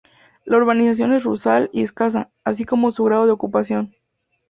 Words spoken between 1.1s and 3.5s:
es rural y escasa, así como su grado de